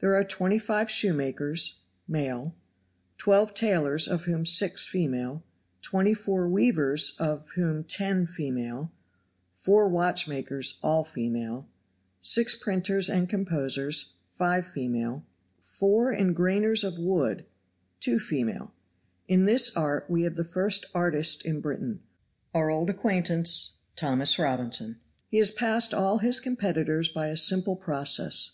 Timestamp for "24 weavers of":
5.80-7.48